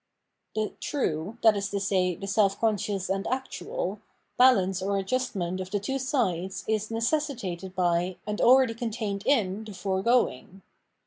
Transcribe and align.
The 0.55 0.73
true, 0.79 1.37
that 1.43 1.55
is 1.55 1.69
to 1.69 1.79
say 1.79 2.15
the 2.15 2.25
self 2.25 2.59
conscious 2.59 3.07
and 3.07 3.27
actual, 3.27 3.99
balance 4.35 4.81
or 4.81 4.97
adjustment 4.97 5.59
of 5.61 5.69
the 5.69 5.79
two 5.79 5.99
sides 5.99 6.65
is 6.67 6.89
necessitated 6.89 7.75
by, 7.75 8.17
and 8.25 8.41
already 8.41 8.73
contained 8.73 9.21
in 9.27 9.63
the 9.63 9.75
foregoing. 9.75 10.63